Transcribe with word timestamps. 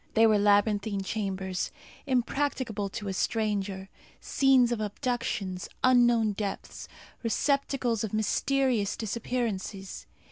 They 0.15 0.25
were 0.25 0.39
labyrinthine 0.39 1.03
chambers, 1.03 1.69
impracticable 2.07 2.89
to 2.89 3.07
a 3.07 3.13
stranger; 3.13 3.87
scenes 4.19 4.71
of 4.71 4.81
abductions; 4.81 5.69
unknown 5.83 6.31
depths, 6.31 6.87
receptacles 7.23 8.03
of 8.03 8.11
mysterious 8.11 8.97
disappearances. 8.97 10.07